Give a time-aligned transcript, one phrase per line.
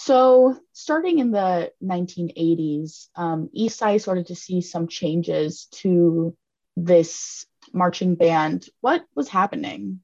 [0.00, 3.50] So, starting in the 1980s, um,
[3.98, 6.36] started to see some changes to
[6.76, 8.68] this marching band.
[8.80, 9.98] What was happening?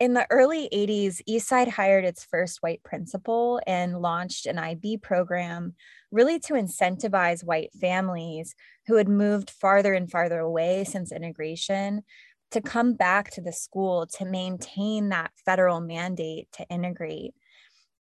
[0.00, 5.74] In the early 80s, Eastside hired its first white principal and launched an IB program
[6.10, 8.56] really to incentivize white families
[8.88, 12.02] who had moved farther and farther away since integration
[12.50, 17.32] to come back to the school to maintain that federal mandate to integrate.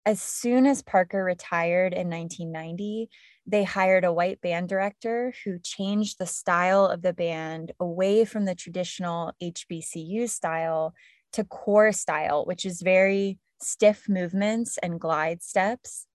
[0.06, 3.10] As soon as Parker retired in 1990,
[3.46, 8.46] they hired a white band director who changed the style of the band away from
[8.46, 10.94] the traditional HBCU style
[11.32, 16.06] to corps style, which is very stiff movements and glide steps.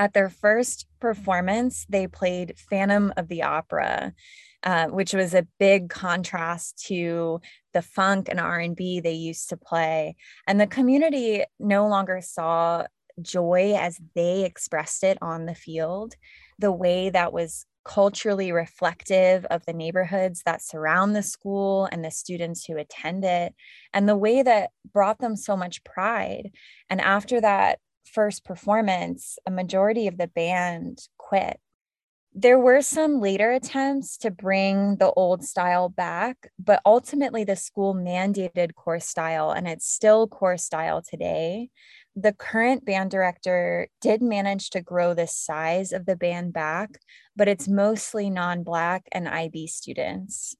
[0.00, 4.14] At their first performance, they played Phantom of the Opera,
[4.62, 7.42] uh, which was a big contrast to
[7.74, 10.16] the funk and R&B they used to play.
[10.46, 12.86] And the community no longer saw
[13.20, 16.14] joy as they expressed it on the field,
[16.58, 22.10] the way that was culturally reflective of the neighborhoods that surround the school and the
[22.10, 23.54] students who attend it,
[23.92, 26.52] and the way that brought them so much pride.
[26.88, 27.80] And after that
[28.12, 31.58] first performance, a majority of the band quit
[32.34, 37.92] there were some later attempts to bring the old style back, but ultimately the school
[37.92, 41.70] mandated corps style, and it's still corps style today.
[42.14, 47.00] The current band director did manage to grow the size of the band back,
[47.34, 50.54] but it's mostly non Black and IB students.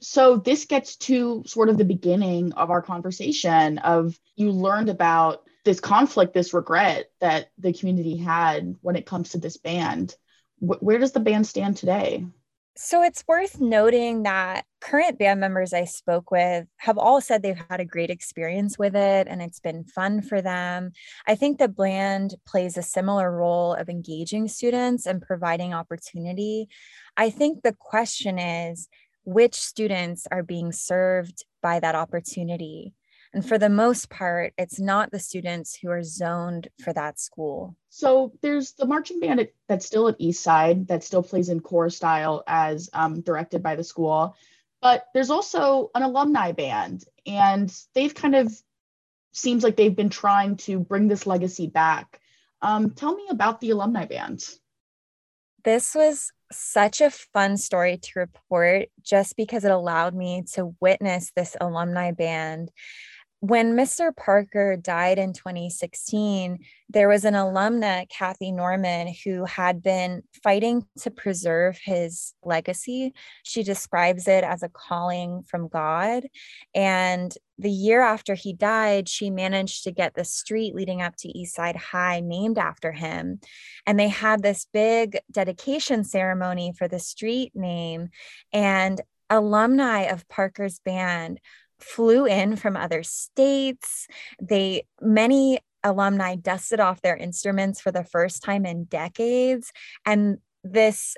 [0.00, 5.43] So, this gets to sort of the beginning of our conversation of you learned about
[5.64, 10.16] this conflict, this regret that the community had when it comes to this band
[10.64, 12.24] where does the band stand today?
[12.76, 17.62] So it's worth noting that current band members I spoke with have all said they've
[17.70, 20.90] had a great experience with it and it's been fun for them.
[21.24, 26.66] I think the band plays a similar role of engaging students and providing opportunity.
[27.16, 28.88] I think the question is
[29.24, 32.92] which students are being served by that opportunity?
[33.34, 37.74] And for the most part, it's not the students who are zoned for that school.
[37.88, 42.44] So there's the marching band that's still at Eastside that still plays in corps style
[42.46, 44.36] as um, directed by the school.
[44.80, 48.54] But there's also an alumni band, and they've kind of
[49.32, 52.20] seems like they've been trying to bring this legacy back.
[52.62, 54.48] Um, tell me about the alumni band.
[55.64, 61.32] This was such a fun story to report just because it allowed me to witness
[61.34, 62.70] this alumni band
[63.46, 64.16] when Mr.
[64.16, 71.10] Parker died in 2016, there was an alumna, Kathy Norman, who had been fighting to
[71.10, 73.12] preserve his legacy.
[73.42, 76.26] She describes it as a calling from God.
[76.74, 81.28] And the year after he died, she managed to get the street leading up to
[81.28, 83.40] Eastside High named after him.
[83.86, 88.08] And they had this big dedication ceremony for the street name.
[88.54, 91.40] And alumni of Parker's band
[91.84, 94.06] flew in from other states.
[94.40, 99.70] They many alumni dusted off their instruments for the first time in decades
[100.06, 101.14] and this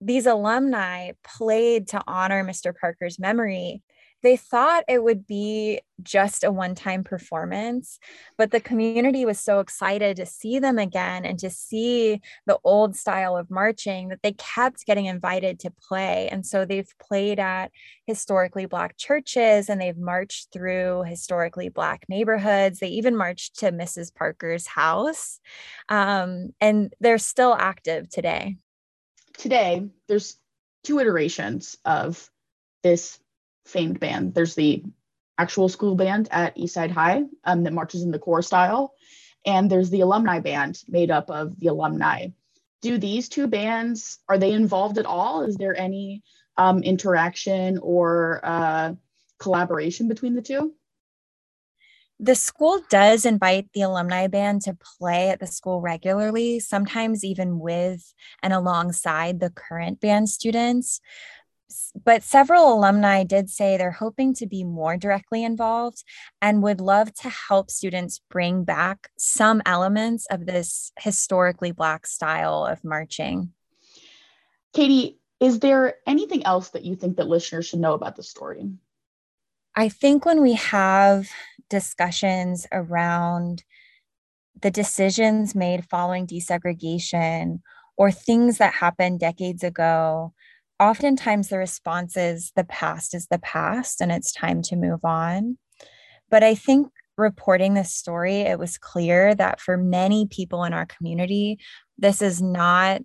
[0.00, 2.72] these alumni played to honor Mr.
[2.72, 3.82] Parker's memory
[4.22, 7.98] they thought it would be just a one time performance,
[8.36, 12.96] but the community was so excited to see them again and to see the old
[12.96, 16.28] style of marching that they kept getting invited to play.
[16.30, 17.70] And so they've played at
[18.06, 22.80] historically Black churches and they've marched through historically Black neighborhoods.
[22.80, 24.14] They even marched to Mrs.
[24.14, 25.40] Parker's house.
[25.88, 28.56] Um, and they're still active today.
[29.36, 30.36] Today, there's
[30.82, 32.28] two iterations of
[32.82, 33.18] this
[33.68, 34.34] famed band.
[34.34, 34.84] There's the
[35.38, 38.94] actual school band at Eastside High um, that marches in the corps style,
[39.46, 42.28] and there's the alumni band made up of the alumni.
[42.82, 45.42] Do these two bands are they involved at all?
[45.42, 46.22] Is there any
[46.56, 48.94] um, interaction or uh,
[49.38, 50.74] collaboration between the two?
[52.20, 57.60] The school does invite the alumni band to play at the school regularly, sometimes even
[57.60, 58.12] with
[58.42, 61.00] and alongside the current band students
[62.04, 66.02] but several alumni did say they're hoping to be more directly involved
[66.40, 72.64] and would love to help students bring back some elements of this historically Black style
[72.64, 73.52] of marching.
[74.72, 78.70] Katie, is there anything else that you think that listeners should know about the story?
[79.74, 81.28] I think when we have
[81.70, 83.62] discussions around
[84.60, 87.60] the decisions made following desegregation
[87.96, 90.32] or things that happened decades ago
[90.80, 95.58] oftentimes the response is the past is the past and it's time to move on.
[96.30, 100.86] But I think reporting this story, it was clear that for many people in our
[100.86, 101.58] community,
[101.98, 103.02] this is not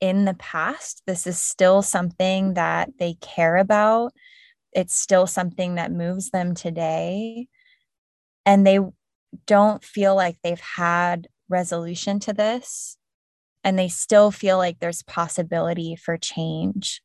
[0.00, 1.02] in the past.
[1.06, 4.12] This is still something that they care about.
[4.72, 7.48] It's still something that moves them today.
[8.44, 8.78] And they
[9.46, 12.98] don't feel like they've had resolution to this.
[13.64, 17.00] And they still feel like there's possibility for change.